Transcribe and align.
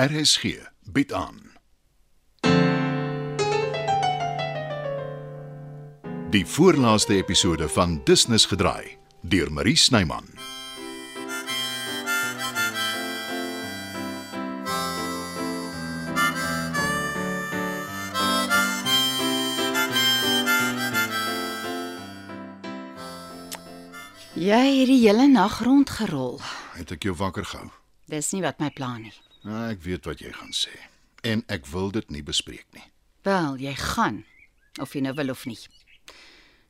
RSG 0.00 0.42
bied 0.82 1.12
aan. 1.12 1.52
Die 6.30 6.46
voorlaaste 6.46 7.14
episode 7.14 7.68
van 7.68 8.02
Business 8.04 8.46
gedraai 8.46 8.96
deur 9.20 9.52
Marie 9.52 9.76
Snyman. 9.76 10.24
Jy 24.32 24.78
het 24.78 24.86
die 24.88 25.02
hele 25.04 25.28
nag 25.28 25.60
rondgerol. 25.60 26.40
Het 26.72 26.96
ek 26.96 27.02
jou 27.02 27.16
wakker 27.20 27.44
gehou? 27.44 27.68
Dis 28.08 28.32
nie 28.32 28.40
wat 28.40 28.64
my 28.64 28.70
plan 28.72 29.02
nie. 29.04 29.12
Nou, 29.46 29.60
ek 29.72 29.80
weet 29.84 30.04
wat 30.08 30.20
jy 30.20 30.32
gaan 30.36 30.52
sê 30.56 30.72
en 31.24 31.42
ek 31.52 31.66
wil 31.72 31.90
dit 31.92 32.10
nie 32.10 32.22
bespreek 32.24 32.66
nie. 32.76 32.84
Wel, 33.24 33.56
jy 33.60 33.74
gaan 33.76 34.22
of 34.80 34.94
jy 34.96 35.02
nou 35.04 35.12
wil 35.18 35.30
of 35.34 35.44
nie. 35.48 35.58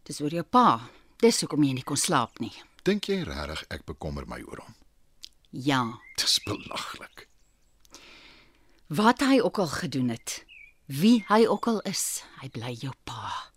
Dis 0.06 0.19
oor 0.20 0.34
jou 0.34 0.43
pa. 0.43 0.88
Dis 1.23 1.41
hoekom 1.45 1.62
jy 1.66 1.74
nie 1.79 1.87
kon 1.87 1.98
slaap 2.01 2.41
nie. 2.43 2.52
Dink 2.87 3.06
jy 3.10 3.20
regtig 3.29 3.62
ek 3.70 3.84
bekommer 3.87 4.27
my 4.27 4.41
oor 4.48 4.62
hom? 4.65 4.74
Ja, 5.52 5.83
Dis 6.16 6.38
belaglik. 6.46 7.27
wat 8.88 9.21
hy 9.23 9.41
ook 9.41 9.59
al 9.59 9.66
gedoen 9.71 10.09
het, 10.10 10.45
wie 10.87 11.24
hy 11.29 11.45
ook 11.46 11.66
al 11.71 11.80
is, 11.87 12.23
hy 12.41 12.48
bly 12.51 12.73
jou 12.74 12.93
pa. 13.07 13.51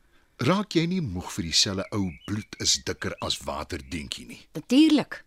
Raak 0.43 0.75
jy 0.75 0.85
nie 0.89 1.01
moeg 1.01 1.31
vir 1.33 1.43
dieselfde 1.47 1.85
ou 1.95 2.11
bloed 2.27 2.55
is 2.61 2.75
dikker 2.85 3.15
as 3.21 3.39
water 3.45 3.81
dingetjie 3.89 4.25
nie? 4.27 4.41
Natuurlik. 4.53 5.23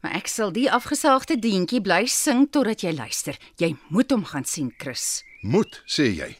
Maar 0.00 0.14
ek 0.20 0.28
sal 0.30 0.52
die 0.54 0.68
afgesaagde 0.70 1.38
dientjie 1.42 1.80
bly 1.82 2.04
sing 2.06 2.46
totdat 2.54 2.84
jy 2.86 2.92
luister. 2.94 3.38
Jy 3.58 3.74
moet 3.90 4.12
hom 4.14 4.24
gaan 4.30 4.46
sien, 4.46 4.70
Chris. 4.78 5.24
Moet, 5.42 5.80
sê 5.90 6.06
jy. 6.14 6.36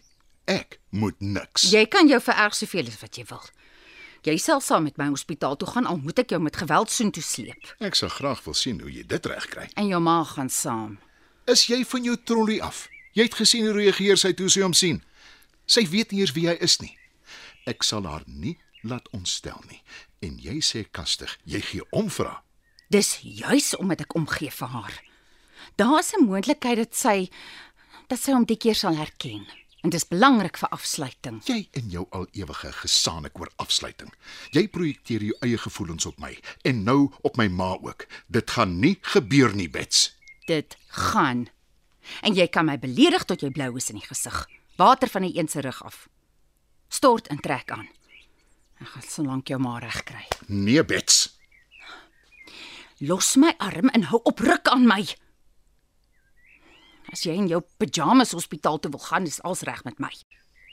Ek 0.49 0.79
moet 0.95 1.19
niks. 1.21 1.67
Jy 1.73 1.85
kan 1.91 2.09
jou 2.09 2.21
vererg 2.23 2.55
soveel 2.57 2.87
as 2.89 3.01
wat 3.03 3.19
jy 3.19 3.27
wil. 3.29 3.43
Jy 4.27 4.37
sal 4.43 4.63
saam 4.65 4.87
met 4.89 4.97
my 4.99 5.09
hospitaal 5.13 5.57
toe 5.59 5.69
gaan 5.71 5.87
al 5.87 6.01
moet 6.03 6.23
ek 6.23 6.33
jou 6.35 6.41
met 6.43 6.57
geweld 6.57 6.91
soontoe 6.91 7.23
sleep. 7.23 7.75
Ek 7.85 7.99
sal 7.99 8.11
graag 8.11 8.41
wil 8.47 8.57
sien 8.59 8.81
hoe 8.83 8.91
jy 8.91 9.05
dit 9.07 9.29
regkry. 9.31 9.69
En 9.79 9.91
jou 9.91 10.01
ma 10.03 10.23
gaan 10.27 10.51
saam. 10.51 10.97
Is 11.51 11.67
jy 11.71 11.83
van 11.87 12.07
jou 12.07 12.17
trollie 12.29 12.63
af? 12.63 12.87
Jy 13.15 13.29
het 13.29 13.39
gesien 13.39 13.67
hoe 13.67 13.77
reageer 13.77 14.19
sy 14.21 14.33
toe 14.39 14.49
sy 14.53 14.65
hom 14.65 14.75
sien. 14.77 15.03
Sy 15.67 15.87
weet 15.91 16.13
nie 16.13 16.23
eers 16.23 16.35
wie 16.37 16.49
hy 16.49 16.57
is 16.65 16.79
nie. 16.83 16.95
Ek 17.69 17.85
sal 17.87 18.07
haar 18.09 18.25
nie 18.27 18.57
laat 18.83 19.09
ontstel 19.13 19.59
nie. 19.71 19.81
En 20.25 20.39
jy 20.41 20.61
sê 20.65 20.85
kastig, 20.91 21.33
jy 21.45 21.61
gee 21.63 21.87
om 21.93 22.11
vir 22.11 22.33
haar. 22.33 22.43
Dis 22.89 23.19
juis 23.23 23.77
omdat 23.77 24.01
ek 24.07 24.15
omgee 24.17 24.51
vir 24.51 24.69
haar. 24.73 25.03
Daar's 25.77 26.13
'n 26.17 26.25
moontlikheid 26.25 26.77
dat 26.77 26.95
sy 26.97 27.31
dat 28.09 28.19
sy 28.19 28.33
hom 28.33 28.45
die 28.45 28.57
keer 28.57 28.75
sal 28.75 28.97
herken. 28.97 29.47
En 29.83 29.91
dis 29.91 30.09
belangrik 30.09 30.57
vir 30.59 30.69
afsluiting. 30.69 31.43
Jy 31.47 31.69
en 31.73 31.91
jou 31.91 32.07
al 32.11 32.27
ewige 32.33 32.73
gesaanik 32.73 33.39
oor 33.39 33.51
afsluiting. 33.57 34.11
Jy 34.51 34.69
projekteer 34.69 35.23
jou 35.23 35.37
eie 35.41 35.59
gevoelens 35.59 36.07
op 36.07 36.19
my 36.19 36.39
en 36.63 36.83
nou 36.85 37.13
op 37.23 37.37
my 37.37 37.47
ma 37.49 37.77
ook. 37.81 38.07
Dit 38.27 38.51
gaan 38.51 38.79
nie 38.81 38.99
gebeur 39.01 39.55
nie, 39.55 39.71
Bets. 39.71 40.17
Dit 40.47 40.77
gaan. 40.89 41.47
En 42.23 42.35
jy 42.35 42.49
kan 42.49 42.65
my 42.65 42.79
beledig 42.79 43.25
tot 43.25 43.41
jy 43.41 43.51
blou 43.51 43.77
is 43.77 43.91
in 43.91 44.01
die 44.01 44.07
gesig. 44.07 44.49
Water 44.77 45.09
van 45.09 45.23
die 45.23 45.39
een 45.39 45.49
se 45.49 45.61
rug 45.61 45.83
af. 45.85 46.09
Stort 46.89 47.29
en 47.29 47.41
trek 47.41 47.71
aan. 47.71 47.89
Ek 48.81 48.89
gaan 48.89 49.03
solank 49.03 49.49
jou 49.49 49.61
ma 49.61 49.79
reg 49.79 50.03
kry. 50.07 50.27
Nee, 50.47 50.85
Bets. 50.85 51.38
Los 53.01 53.37
my 53.39 53.53
arm 53.63 53.93
en 53.95 54.09
hou 54.11 54.19
op 54.27 54.41
ruk 54.43 54.67
aan 54.73 54.83
my. 54.91 55.05
As 57.13 57.23
jy 57.23 57.37
in 57.39 57.47
jou 57.47 57.61
pyjamas 57.79 58.35
hospitaal 58.35 58.81
toe 58.83 58.91
wil 58.91 59.05
gaan, 59.05 59.29
is 59.31 59.39
alles 59.47 59.63
reg 59.69 59.85
met 59.87 60.01
my. 60.03 60.11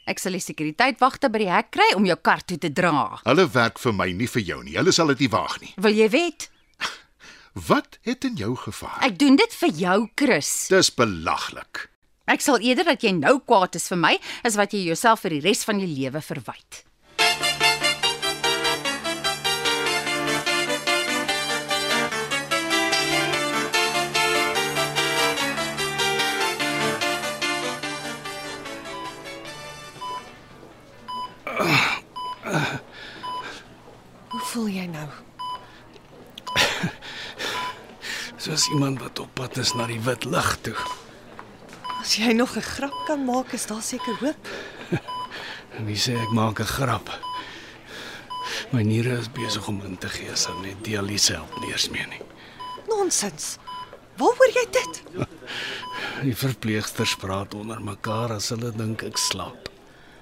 Ek 0.10 0.18
sal 0.22 0.34
die 0.34 0.42
sekuriteitwagte 0.42 1.30
by 1.30 1.44
die 1.44 1.52
hek 1.54 1.70
kry 1.78 1.86
om 1.98 2.06
jou 2.10 2.18
kar 2.18 2.42
toe 2.42 2.58
te 2.62 2.72
dra. 2.74 3.20
Hulle 3.28 3.46
werk 3.54 3.78
vir 3.82 3.94
my, 3.94 4.10
nie 4.18 4.30
vir 4.30 4.42
jou 4.42 4.58
nie. 4.66 4.74
Hulle 4.78 4.94
sal 4.94 5.14
dit 5.14 5.26
nie 5.26 5.32
waag 5.34 5.60
nie. 5.62 5.72
Wil 5.86 6.02
jy 6.02 6.10
weet? 6.14 6.48
Wat 7.70 8.00
het 8.10 8.26
in 8.26 8.42
jou 8.42 8.56
gevaar? 8.58 8.98
Ek 9.06 9.22
doen 9.22 9.38
dit 9.38 9.58
vir 9.62 9.78
jou, 9.86 10.00
Chris. 10.18 10.52
Dis 10.74 10.90
belaglik. 10.98 11.86
Ek 12.26 12.42
sal 12.42 12.58
eerder 12.58 12.90
dat 12.90 13.06
jy 13.06 13.14
nou 13.20 13.38
kwaad 13.46 13.78
is 13.78 13.86
vir 13.94 14.02
my 14.02 14.16
as 14.42 14.58
wat 14.58 14.74
jy 14.74 14.82
jouself 14.88 15.22
vir 15.22 15.38
die 15.38 15.44
res 15.46 15.62
van 15.70 15.78
jou 15.78 15.86
lewe 15.86 16.26
verwyd. 16.26 16.82
Voel 34.56 34.70
jy 34.72 34.86
nou? 34.88 35.08
Soos 38.44 38.70
iemand 38.72 39.02
wat 39.04 39.20
op 39.20 39.34
pad 39.36 39.58
is 39.60 39.74
na 39.76 39.88
die 39.90 40.00
wit 40.06 40.24
lig 40.30 40.52
toe. 40.64 40.76
As 42.00 42.16
jy 42.16 42.32
nog 42.38 42.56
'n 42.56 42.64
grap 42.64 42.96
kan 43.08 43.26
maak, 43.26 43.52
is 43.54 43.66
daar 43.68 43.82
seker 43.84 44.16
hoop. 44.24 44.48
Wie 45.88 46.00
sê 46.00 46.16
ek 46.16 46.32
maak 46.32 46.60
'n 46.60 46.72
grap? 46.78 47.12
My 48.72 48.82
niere 48.82 49.18
is 49.20 49.28
besig 49.32 49.68
om 49.68 49.82
in 49.84 49.98
te 49.98 50.10
gee 50.10 50.32
hulle 50.32 50.62
net 50.62 50.84
dialyse 50.84 51.34
help 51.34 51.60
nie 51.60 51.72
eens 51.72 51.90
meer 51.90 52.08
nie. 52.08 52.22
Nonsens. 52.88 53.58
Waar 54.16 54.36
hoor 54.38 54.52
jy 54.56 54.66
dit? 54.72 55.04
Die 56.28 56.36
verpleegsters 56.36 57.16
praat 57.16 57.54
onder 57.54 57.82
mekaar 57.82 58.32
as 58.32 58.50
hulle 58.50 58.72
dink 58.72 59.04
ek 59.04 59.18
slaap. 59.18 59.68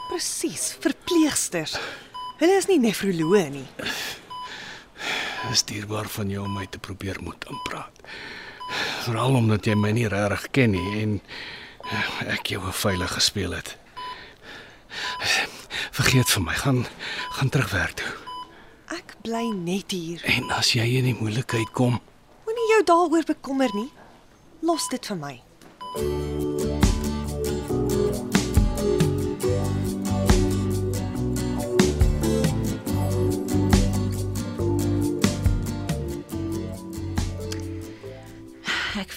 Presies, 0.10 0.74
verpleegsters. 0.80 1.78
Hulle 2.42 2.58
is 2.58 2.68
nie 2.68 2.80
nefroloë 2.82 3.50
nie. 3.54 3.68
Is 5.52 5.64
dierbaar 5.64 6.08
van 6.08 6.30
jou 6.30 6.46
om 6.46 6.54
my 6.54 6.66
te 6.70 6.80
probeer 6.80 7.18
moet 7.22 7.46
inpraat. 7.50 8.00
Veral 9.04 9.36
omdat 9.36 9.66
jy 9.66 9.76
my 9.76 9.92
nie 9.92 10.08
regtig 10.08 10.48
ken 10.52 10.72
nie 10.72 11.02
en 11.02 11.22
ek 12.28 12.48
jou 12.48 12.62
'n 12.64 12.72
veilige 12.72 13.20
speel 13.20 13.52
het. 13.52 13.78
Vergeet 15.92 16.30
van 16.30 16.44
my, 16.44 16.54
gaan 16.54 16.86
gaan 17.30 17.50
terug 17.50 17.72
werk 17.72 17.96
toe. 17.96 18.14
Ek 18.88 19.16
bly 19.22 19.52
net 19.54 19.92
hier. 19.92 20.22
En 20.24 20.52
as 20.52 20.74
jy 20.74 20.98
in 20.98 21.04
die 21.04 21.18
moeilikheid 21.20 21.72
kom, 21.72 22.02
Moenie 22.46 22.70
jou 22.70 22.84
daaroor 22.84 23.24
bekommer 23.24 23.70
nie. 23.74 23.92
Los 24.62 24.88
dit 24.92 25.06
vir 25.06 25.18
my. 25.18 25.42
Ek 25.96 26.33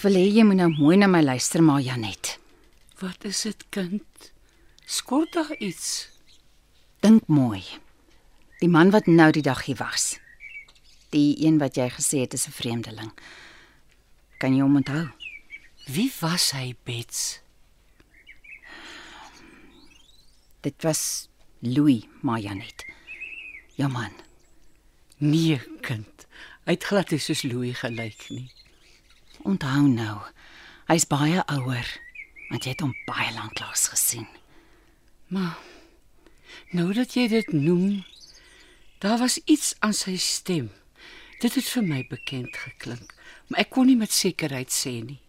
wil 0.03 0.17
hê 0.19 0.27
jy 0.29 0.43
moet 0.43 0.59
nou 0.59 0.69
mooi 0.73 0.97
na 0.97 1.07
my 1.07 1.21
luister, 1.23 1.63
maar 1.63 1.81
Janet. 1.81 2.37
Wat 2.99 3.25
is 3.25 3.41
dit, 3.45 3.65
kind? 3.69 4.31
Skort 4.85 5.33
daar 5.33 5.53
iets? 5.57 6.09
Dink 6.99 7.27
mooi. 7.27 7.63
Die 8.59 8.69
man 8.69 8.89
wat 8.89 9.05
nou 9.05 9.31
die 9.31 9.45
dag 9.45 9.65
hier 9.65 9.77
was. 9.77 10.17
Die 11.13 11.37
een 11.45 11.59
wat 11.61 11.77
jy 11.77 11.89
gesê 11.93 12.23
het 12.25 12.33
is 12.33 12.47
'n 12.47 12.57
vreemdeling. 12.57 13.11
Kan 14.37 14.55
jy 14.55 14.61
hom 14.61 14.75
onthou? 14.75 15.09
Wie 15.85 16.11
was 16.19 16.51
hy, 16.51 16.75
Bets? 16.83 17.39
Dit 20.61 20.83
was 20.83 21.29
Louis 21.59 22.07
Majanet. 22.21 22.85
Ja 23.75 23.87
man. 23.87 24.11
Nee, 25.17 25.61
kind. 25.81 26.27
Hy 26.65 26.71
het 26.75 26.83
glad 26.83 27.09
nie 27.09 27.19
soos 27.19 27.43
Louis 27.43 27.77
gelyk 27.79 28.29
nie. 28.29 28.51
Onthou 29.43 29.87
nou. 29.91 30.17
Hy's 30.87 31.05
baie 31.09 31.43
ouer, 31.51 31.87
want 32.49 32.63
jy 32.63 32.71
het 32.71 32.83
hom 32.85 32.93
baie 33.07 33.33
lank 33.35 33.59
laas 33.59 33.89
gesien. 33.91 34.27
Maar 35.27 35.57
nou 36.71 36.93
dat 36.95 37.13
jy 37.17 37.27
dit 37.27 37.51
noem, 37.51 38.05
daar 39.03 39.19
was 39.19 39.37
iets 39.45 39.75
aan 39.83 39.93
sy 39.93 40.15
stem. 40.21 40.71
Dit 41.41 41.57
het 41.59 41.67
vir 41.69 41.83
my 41.85 42.01
bekend 42.09 42.55
geklink, 42.57 43.11
maar 43.47 43.65
ek 43.65 43.73
kon 43.75 43.85
nie 43.85 43.97
met 43.99 44.15
sekerheid 44.15 44.71
sê 44.73 44.95
nie. 45.03 45.19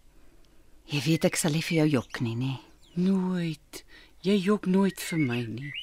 Jy 0.88 1.02
weet 1.04 1.26
ek 1.28 1.36
sal 1.36 1.52
nie 1.52 1.64
vir 1.66 1.82
jou 1.82 1.88
jok 1.98 2.22
nie, 2.24 2.36
nê? 2.38 2.54
Nooit. 2.96 3.82
Jy 4.24 4.38
jok 4.40 4.70
nooit 4.70 5.02
vir 5.10 5.20
my 5.20 5.42
nie. 5.44 5.74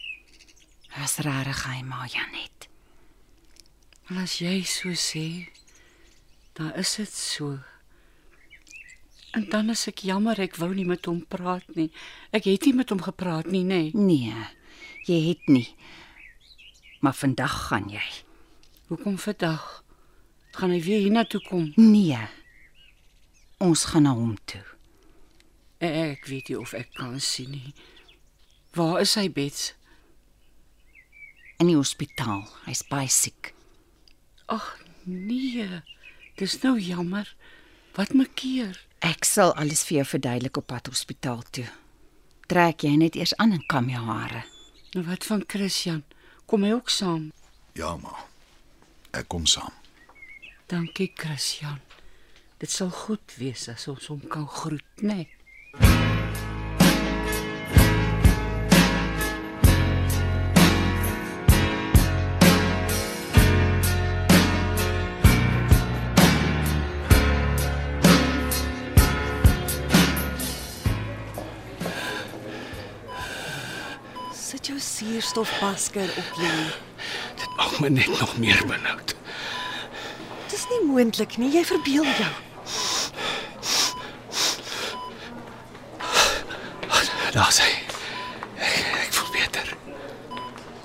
Was 0.95 1.19
rarig 1.21 1.61
hy 1.67 1.83
maar 1.85 2.07
Janet. 2.09 2.65
Maar 4.07 4.23
as 4.25 4.39
jy 4.41 4.63
so 4.65 4.95
sê, 4.97 5.51
dan 6.57 6.73
is 6.79 6.95
dit 6.97 7.11
so. 7.11 7.59
En 9.35 9.49
dan 9.51 9.69
is 9.73 9.83
ek 9.91 10.05
jammer 10.07 10.39
ek 10.39 10.55
wou 10.61 10.69
nie 10.71 10.85
met 10.87 11.07
hom 11.09 11.19
praat 11.27 11.67
nie. 11.75 11.89
Ek 12.31 12.47
het 12.47 12.63
nie 12.69 12.75
met 12.77 12.91
hom 12.93 13.01
gepraat 13.03 13.49
nie, 13.51 13.65
nê. 13.67 13.89
Nee, 13.91 14.31
jy 15.09 15.17
het 15.25 15.49
nie. 15.51 15.67
Maar 17.03 17.17
vandag 17.19 17.57
gaan 17.67 17.89
jy. 17.91 18.05
Hoekom 18.87 19.17
vandag? 19.19 19.83
Gaan 20.55 20.71
hy 20.71 20.79
weer 20.85 21.03
hiernatoe 21.03 21.41
kom? 21.49 21.67
Nee. 21.75 22.21
Ons 23.59 23.83
gaan 23.91 24.07
na 24.07 24.15
hom 24.15 24.37
toe. 24.47 24.63
Ek 25.83 26.23
weet 26.31 26.53
nie 26.53 26.57
of 26.61 26.71
ek 26.77 26.95
kan 26.95 27.19
sien 27.19 27.51
nie. 27.57 27.75
Waar 28.75 29.01
is 29.03 29.17
hy, 29.19 29.27
Bets? 29.27 29.73
In 31.59 31.67
die 31.67 31.75
hospitaal. 31.75 32.47
Hy's 32.69 32.85
baie 32.87 33.11
siek. 33.11 33.51
Ag 34.47 34.77
nee. 35.03 35.83
Dis 36.39 36.55
nou 36.63 36.77
jammer. 36.79 37.35
Wat 37.99 38.15
maak 38.15 38.31
keer? 38.39 38.84
Ek 38.99 39.25
sal 39.25 39.53
alles 39.59 39.83
vir 39.87 39.97
jou 39.99 40.05
verduidelik 40.15 40.57
op 40.57 40.67
pad 40.71 40.87
hospitaal 40.87 41.43
toe. 41.51 41.67
Trek 42.47 42.85
jy 42.85 42.95
net 42.97 43.15
eers 43.15 43.35
aan 43.41 43.55
en 43.57 43.65
kam 43.67 43.89
jou 43.89 44.03
hare. 44.05 44.43
Nou 44.93 45.05
wat 45.09 45.25
van 45.27 45.43
Christian? 45.47 46.03
Kom 46.45 46.63
hy 46.63 46.75
ook 46.77 46.89
saam? 46.93 47.31
Ja, 47.75 47.95
ma. 47.97 48.13
Ek 49.11 49.27
kom 49.27 49.45
saam. 49.49 49.73
Dankie, 50.71 51.11
Christian. 51.17 51.81
Dit 52.61 52.71
sal 52.71 52.89
goed 52.89 53.35
wees 53.37 53.67
as 53.69 53.87
ons 53.91 54.07
hom 54.07 54.21
kan 54.31 54.47
groet, 54.47 55.01
né? 55.01 55.15
Nee. 55.25 55.34
Sit 74.45 74.67
jou 74.67 74.79
suurstofmasker 74.79 76.09
op, 76.17 76.37
Louis. 76.37 76.73
Dit 77.35 77.55
maak 77.57 77.79
my 77.79 77.87
net 77.87 78.07
nog 78.07 78.37
meer 78.37 78.61
benoud. 78.67 79.15
Dis 80.51 80.67
nie 80.69 80.83
moontlik 80.85 81.37
nie, 81.41 81.49
jy 81.49 81.63
verbeel 81.65 82.05
jou. 82.05 82.33
Daar's 87.33 87.57
hy. 87.59 87.71
Ek, 88.61 88.85
ek 89.01 89.17
voel 89.17 89.33
beter. 89.33 89.73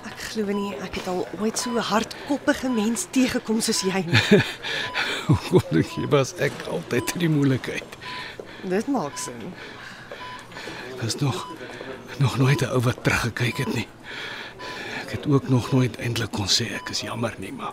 Ek 0.08 0.24
glo 0.30 0.56
nie 0.56 0.72
ek 0.80 0.96
het 1.02 1.12
al 1.12 1.20
ooit 1.42 1.60
so 1.60 1.76
'n 1.76 1.84
hardkoppige 1.92 2.72
mens 2.72 3.06
teëgekom 3.12 3.60
soos 3.60 3.84
jy 3.84 4.06
nie. 4.08 4.42
Hoekom 5.28 5.68
dink 5.68 5.92
jy 6.00 6.08
was 6.08 6.32
ek 6.40 6.56
altyd 6.72 7.12
in 7.12 7.28
die 7.28 7.32
moeilikheid? 7.36 8.00
Dit 8.64 8.88
maak 8.88 9.20
sin. 9.20 9.52
Was 11.04 11.20
nog 11.20 11.44
nog 12.18 12.36
nooit 12.38 12.60
'n 12.62 12.70
ou 12.70 12.80
wat 12.80 13.02
teruggekyk 13.04 13.56
het 13.56 13.74
nie. 13.74 13.88
Ek 15.02 15.10
het 15.10 15.26
ook 15.26 15.48
nog 15.48 15.72
nooit 15.72 15.96
eintlik 15.96 16.30
kon 16.30 16.46
sê 16.48 16.74
ek 16.74 16.88
is 16.90 17.00
jammer 17.00 17.34
nie, 17.38 17.52
maar 17.52 17.72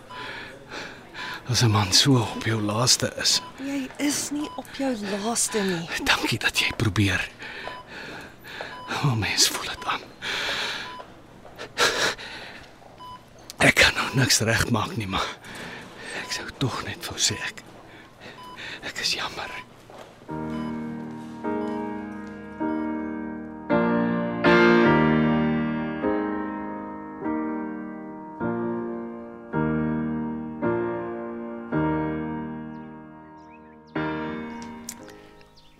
as 1.48 1.62
'n 1.62 1.70
man 1.70 1.92
so 1.92 2.16
op 2.36 2.44
jou 2.44 2.60
laaste 2.62 3.12
is, 3.16 3.40
Jy 3.58 3.88
is 3.98 4.30
nie 4.30 4.48
op 4.56 4.66
jou 4.78 4.96
laaste 5.24 5.60
nie. 5.62 5.88
dankie 6.04 6.38
dat 6.38 6.58
jy 6.58 6.72
probeer. 6.76 7.28
O, 9.04 9.14
mens 9.14 9.48
voel 9.48 9.68
dit 9.68 9.84
aan. 9.84 10.00
Ek 13.58 13.74
kan 13.74 13.94
nou 13.94 14.06
niks 14.16 14.38
regmaak 14.40 14.96
nie, 14.96 15.06
maar 15.06 15.26
ek 16.22 16.32
sou 16.32 16.46
tog 16.58 16.84
net 16.84 17.06
wou 17.08 17.18
sê 17.18 17.34
ek 17.48 17.62
ek 18.82 18.98
is 19.00 19.14
jammer. 19.14 19.50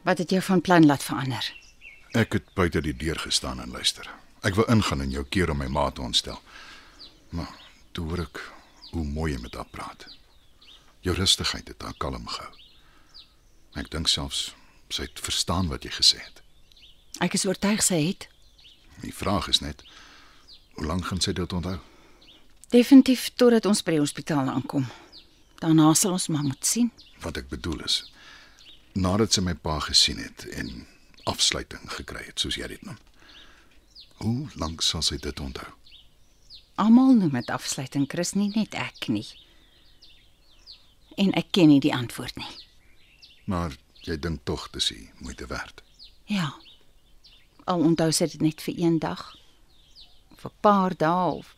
Wat 0.08 0.18
het 0.18 0.30
jou 0.30 0.42
van 0.42 0.60
plan 0.60 0.86
laat 0.86 1.02
verander? 1.02 1.54
Ek 2.16 2.32
het 2.32 2.46
buite 2.54 2.80
die 2.80 2.96
deur 2.96 3.18
gestaan 3.20 3.60
en 3.60 3.70
luister. 3.70 4.08
Ek 4.40 4.54
wou 4.56 4.64
ingaan 4.72 5.04
en 5.04 5.10
jou 5.12 5.24
keer 5.28 5.50
om 5.52 5.60
my 5.60 5.66
ma 5.68 5.90
te 5.90 6.00
ontstel. 6.00 6.38
Maar 7.28 7.50
toe 7.92 8.06
hoor 8.08 8.22
ek 8.22 8.40
hoe 8.94 9.04
mooi 9.04 9.34
jy 9.34 9.42
met 9.42 9.58
haar 9.60 9.68
praat. 9.68 10.06
Jou 11.04 11.12
rustigheid 11.16 11.68
het 11.68 11.84
haar 11.84 11.98
kalm 12.00 12.24
gehou. 12.24 12.48
Ek 13.76 13.92
dink 13.92 14.08
selfs 14.08 14.54
sy 14.88 15.04
het 15.10 15.20
verstaan 15.20 15.68
wat 15.68 15.84
jy 15.84 15.92
gesê 15.92 16.24
het. 16.24 16.40
Ek 17.20 17.36
is 17.36 17.44
oortuig 17.44 17.84
sy 17.84 18.00
het 18.06 18.30
Die 19.04 19.14
vraag 19.14 19.52
is 19.52 19.60
net 19.60 19.84
hoe 20.80 20.88
lank 20.88 21.12
gaan 21.12 21.20
sy 21.20 21.36
dit 21.36 21.52
onthou? 21.52 21.76
definitief 22.72 23.28
totdat 23.36 23.66
ons 23.68 23.84
by 23.84 23.98
die 23.98 24.00
hospitaal 24.00 24.48
aankom. 24.48 24.88
Daarna 25.60 25.92
sal 25.94 26.16
ons 26.16 26.32
maar 26.32 26.48
moet 26.48 26.64
sien. 26.64 26.88
Wat 27.20 27.36
ek 27.36 27.52
bedoel 27.52 27.84
is 27.84 28.06
nadat 28.98 29.32
sy 29.32 29.44
my 29.46 29.54
pa 29.54 29.78
gesien 29.84 30.18
het 30.22 30.44
en 30.58 30.86
afsluiting 31.30 31.84
gekry 31.92 32.24
het 32.26 32.40
soos 32.42 32.58
jy 32.58 32.68
dit 32.72 32.84
noem. 32.86 32.98
Hoe 34.18 34.48
lank 34.58 34.82
sal 34.82 35.04
sy 35.06 35.20
dit 35.22 35.40
onthou? 35.40 35.68
Almal 36.78 37.14
noem 37.18 37.36
dit 37.38 37.50
afsluiting, 37.50 38.06
Chris, 38.10 38.34
nie 38.34 38.50
net 38.54 38.74
ek 38.78 39.08
nie. 39.10 39.26
En 41.18 41.32
ek 41.38 41.50
ken 41.54 41.70
nie 41.72 41.82
die 41.82 41.94
antwoord 41.94 42.38
nie. 42.38 42.50
Maar 43.50 43.74
jy 44.06 44.18
dink 44.18 44.44
tog 44.46 44.68
dis 44.74 44.90
die 44.94 45.10
moeite 45.22 45.46
werd. 45.50 45.82
Ja. 46.30 46.52
Al 47.66 47.82
onthou 47.84 48.10
sy 48.14 48.30
dit 48.30 48.42
net 48.42 48.62
vir 48.62 48.78
een 48.78 48.98
dag. 49.02 49.22
Vir 50.38 50.50
'n 50.50 50.60
paar 50.60 50.94
dae 50.96 51.34
of 51.38 51.54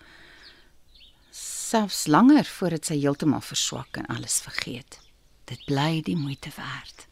selfs 1.31 2.07
langer 2.07 2.45
voordat 2.45 2.85
sy 2.85 2.97
heeltemal 2.99 3.41
verswak 3.41 3.97
en 3.97 4.07
alles 4.07 4.41
vergeet. 4.41 4.99
Dit 5.45 5.65
bly 5.65 6.03
die 6.03 6.17
moeite 6.17 6.51
werd. 6.57 7.10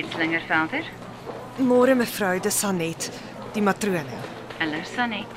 Betslingervelder. 0.00 0.84
Môre 1.60 1.94
mevrou 1.94 2.40
De 2.40 2.50
Sanet, 2.50 3.10
die 3.52 3.60
matrone. 3.60 4.16
Hallo 4.56 4.80
Sanet. 4.88 5.34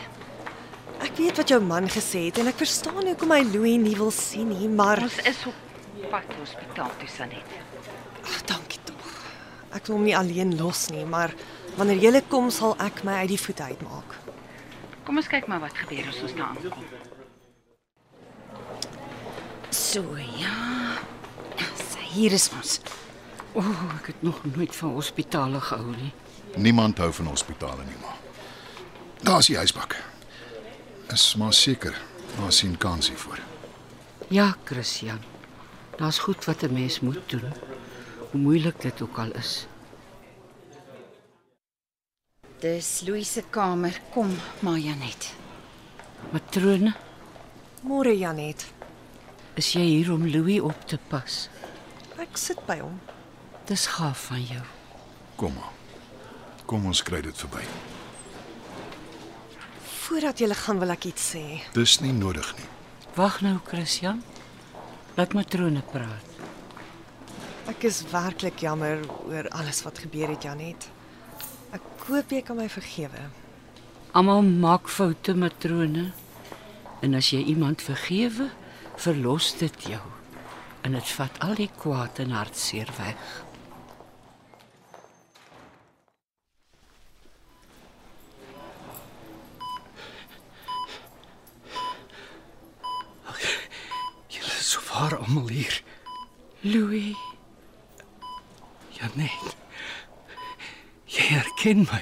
Ek 1.04 1.18
weet 1.20 1.42
wat 1.42 1.52
jou 1.52 1.60
man 1.60 1.90
gesê 1.92 2.30
het 2.30 2.40
en 2.40 2.48
ek 2.48 2.62
verstaan 2.62 3.04
hoekom 3.10 3.34
hy 3.36 3.42
Louis 3.50 3.76
nie 3.82 3.98
wil 4.00 4.14
sien 4.16 4.54
nie, 4.54 4.70
maar 4.72 5.02
Ons 5.04 5.20
is 5.28 5.42
op 5.52 6.08
pad 6.14 6.32
hospitaal 6.40 6.96
toe 7.02 7.10
Sanet. 7.12 7.58
ag, 8.24 8.40
dankie 8.48 8.80
tog. 8.88 9.12
Ek 9.76 9.84
wil 9.88 9.98
hom 9.98 10.08
nie 10.08 10.16
alleen 10.16 10.56
los 10.56 10.88
nie, 10.96 11.04
maar 11.04 11.36
wanneer 11.76 12.00
jy 12.08 12.24
kom 12.32 12.48
sal 12.52 12.78
ek 12.80 13.04
my 13.04 13.20
uit 13.26 13.34
die 13.36 13.42
voet 13.44 13.60
uitmaak. 13.60 14.16
Kom 15.04 15.20
ons 15.20 15.28
kyk 15.28 15.52
maar 15.52 15.60
wat 15.60 15.76
gebeur 15.76 16.08
as 16.08 16.24
ons 16.24 16.40
daar 16.40 16.56
aankom. 16.56 16.88
So 19.72 20.06
ja. 20.40 20.56
Hier 22.14 22.32
is 22.32 22.52
ons. 22.54 22.78
O, 23.54 23.60
oh, 23.60 23.96
ek 24.00 24.08
het 24.08 24.22
nog 24.22 24.40
nooit 24.56 24.76
van 24.76 24.90
hospitale 24.98 25.60
gehou 25.62 25.92
nie. 25.96 26.12
Niemand 26.58 26.98
hou 26.98 27.12
van 27.14 27.26
hospitale 27.26 27.84
nie, 27.86 27.98
maar. 28.02 28.18
Daar's 29.24 29.46
die 29.48 29.58
huisbak. 29.58 29.96
Is 31.14 31.36
maar 31.36 31.54
seker, 31.54 32.02
maar 32.40 32.52
sien 32.52 32.78
kansie 32.78 33.16
voor. 33.16 33.40
Ja, 34.28 34.56
Christian. 34.64 35.20
Daar's 35.98 36.20
goed 36.20 36.46
wat 36.46 36.62
'n 36.64 36.74
mens 36.74 37.00
moet 37.00 37.30
doen. 37.30 37.54
Hoe 38.32 38.42
moeilik 38.42 38.82
dit 38.82 39.02
ook 39.02 39.18
al 39.18 39.32
is. 39.32 39.68
Dis 42.60 43.02
Louise 43.06 43.32
se 43.32 43.44
kamer. 43.50 44.02
Kom, 44.14 44.30
Maja 44.60 44.94
net. 44.96 45.34
Matrone, 46.32 46.94
Môre 47.84 48.18
Janet. 48.18 48.66
is 49.56 49.74
jy 49.74 49.82
hier 49.82 50.12
om 50.14 50.28
Louis 50.28 50.60
op 50.62 50.88
te 50.88 50.98
pas? 51.08 51.50
Ek 52.18 52.38
sit 52.38 52.66
by 52.66 52.80
hom. 52.80 53.00
Dis 53.66 53.86
gaaf 53.88 54.26
van 54.28 54.42
jou. 54.44 54.62
Kom 55.36 55.54
maar. 55.54 55.72
Kom 56.66 56.86
ons 56.86 57.04
kry 57.04 57.22
dit 57.24 57.38
verby. 57.38 57.64
Voordat 60.04 60.40
jy 60.44 60.50
gaan 60.60 60.82
wil 60.84 60.92
ek 60.92 61.08
iets 61.14 61.30
sê. 61.32 61.44
Dis 61.76 62.00
nie 62.04 62.12
nodig 62.12 62.50
nie. 62.58 62.68
Wag 63.16 63.40
nou, 63.46 63.60
Christian. 63.70 64.20
Laat 65.16 65.36
matrone 65.38 65.84
praat. 65.94 66.28
Ek 67.72 67.86
is 67.88 68.02
werklik 68.12 68.60
jammer 68.60 69.00
oor 69.30 69.48
alles 69.56 69.80
wat 69.86 70.02
gebeur 70.04 70.34
het 70.34 70.44
Janet. 70.44 70.90
Ek 71.72 71.86
hoop 72.10 72.36
jy 72.36 72.42
kan 72.44 72.60
my 72.60 72.68
vergewe. 72.68 73.30
Almal 74.12 74.44
maak 74.44 74.92
foute, 74.92 75.38
matrone. 75.40 76.10
En 77.00 77.16
as 77.16 77.32
jy 77.32 77.40
iemand 77.56 77.82
vergewe, 77.82 78.50
verlos 79.00 79.54
dit 79.58 79.88
jou. 79.96 80.04
En 80.84 81.00
dit 81.00 81.16
vat 81.16 81.40
al 81.48 81.56
die 81.56 81.72
kwaad 81.80 82.20
en 82.20 82.36
hartseer 82.36 82.92
weg. 83.00 83.24
Waar 95.14 95.22
almal 95.22 95.48
hier. 95.48 95.84
Louis, 96.60 97.16
Janet. 98.90 99.56
Jy 101.06 101.22
herken 101.22 101.84
my, 101.86 102.02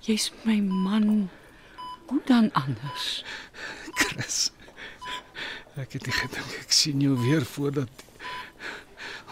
jy's 0.00 0.30
my 0.42 0.56
man. 0.60 1.28
Hoe 2.06 2.20
dan 2.24 2.48
anders? 2.52 3.24
Chris. 3.92 4.38
Ek 5.76 5.92
het 5.98 6.08
nie 6.08 6.14
gedink 6.16 6.54
ek 6.62 6.72
sien 6.72 7.04
jou 7.04 7.12
weer 7.26 7.44
voordat 7.44 8.04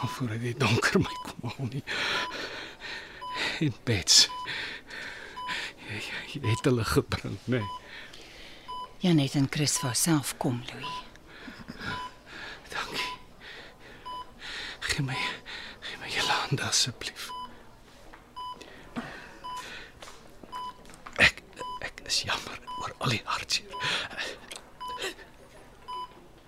of 0.03 0.13
voordat 0.19 0.45
die 0.45 0.53
donker 0.61 1.01
my 1.01 1.17
kom 1.31 1.49
haal 1.49 1.71
nie. 1.73 1.85
In 3.65 3.73
bed. 3.89 4.19
Jy, 5.87 6.03
jy 6.35 6.45
het 6.45 6.69
hulle 6.69 6.85
gebring, 6.93 7.41
né? 7.47 7.63
Nee. 7.63 8.77
Janet 9.07 9.41
en 9.41 9.49
Chris 9.49 9.81
wou 9.81 9.95
self 9.97 10.37
kom, 10.37 10.61
Louis. 10.75 11.01
Dankie. 12.73 13.13
Gee 14.89 15.03
my 15.03 15.17
gee 15.83 15.99
my 16.01 16.09
julle 16.15 16.35
hande 16.43 16.63
asseblief. 16.69 17.29
Ek 21.27 21.43
ek 21.89 22.03
is 22.07 22.23
jammer 22.27 22.59
oor 22.81 22.95
al 22.99 23.17
die 23.17 23.23
hartseer. 23.25 23.77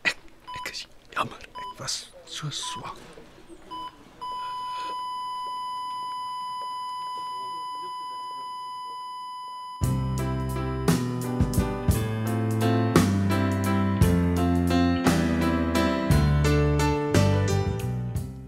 Ek 0.02 0.16
ek 0.60 0.72
is 0.72 0.86
jammer. 1.16 1.44
Ek 1.66 1.76
was 1.80 2.00
so 2.26 2.50
swak. 2.50 3.13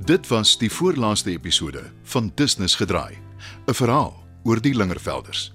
Dit 0.07 0.29
was 0.31 0.53
die 0.59 0.69
voorlaaste 0.71 1.31
episode 1.31 1.81
van 2.03 2.29
Business 2.35 2.75
gedraai, 2.75 3.19
'n 3.67 3.75
verhaal 3.75 4.15
oor 4.45 4.61
die 4.61 4.75
Lingervelders. 4.75 5.53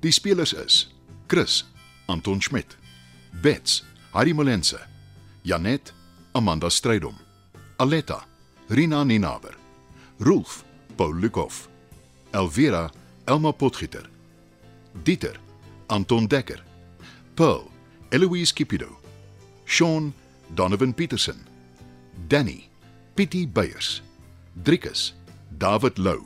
Die 0.00 0.10
spelers 0.10 0.52
is: 0.52 0.94
Chris, 1.26 1.64
Anton 2.06 2.42
Schmidt, 2.42 2.76
Bets, 3.42 3.84
Harry 4.10 4.32
Molense, 4.32 4.80
Janet, 5.42 5.92
Amanda 6.32 6.68
Strydom, 6.68 7.14
Aletta, 7.76 8.26
Rina 8.68 9.04
Ninaber, 9.04 9.54
Rolf, 10.18 10.64
Paul 10.96 11.14
Lukhof, 11.14 11.68
Elvira, 12.30 12.90
Elma 13.24 13.52
Potgieter, 13.52 14.10
Dieter, 15.02 15.40
Anton 15.86 16.26
Dekker, 16.26 16.62
Pearl, 17.34 17.70
Eloise 18.08 18.52
Kipido, 18.54 18.98
Sean, 19.64 20.12
Donovan 20.54 20.94
Petersen, 20.94 21.46
Danny, 22.28 22.68
Pietie 23.16 23.46
Beyers, 23.46 24.02
Driekus, 24.62 25.14
David 25.48 25.96
Lou, 25.96 26.22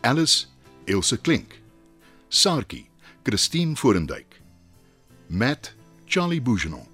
Alice, 0.00 0.46
Ilse 0.86 1.18
Klink, 1.18 1.60
Sarkie, 2.30 2.88
Christine 3.22 3.76
Forendyk, 3.76 4.40
Matt, 5.28 5.74
Charlie 6.06 6.40
Bougenon, 6.40 6.86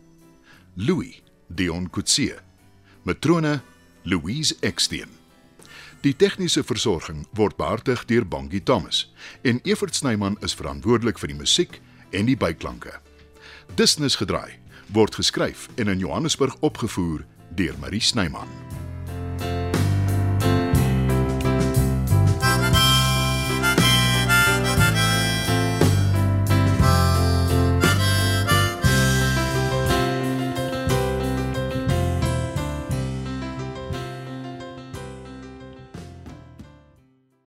Louis, 0.75 1.23
Dion 1.55 1.89
Coetzee, 1.89 2.35
matrone 3.05 3.61
Louise 4.03 4.57
Eksteen. 4.61 5.09
Die 6.01 6.17
tegniese 6.17 6.65
versorging 6.65 7.23
word 7.39 7.55
behartig 7.57 8.03
deur 8.11 8.27
Bongie 8.27 8.63
Thomas 8.63 9.13
en 9.47 9.63
Evert 9.63 9.95
Snyman 9.95 10.35
is 10.43 10.59
verantwoordelik 10.59 11.23
vir 11.23 11.31
die 11.31 11.39
musiek 11.39 11.79
en 12.11 12.27
die 12.27 12.37
byklanke. 12.37 12.99
Business 13.79 14.19
gedraai 14.19 14.59
word 14.91 15.15
geskryf 15.15 15.69
en 15.79 15.95
in 15.95 16.03
Johannesburg 16.03 16.59
opgevoer 16.59 17.23
deur 17.55 17.79
Marie 17.79 18.03
Snyman. 18.03 18.51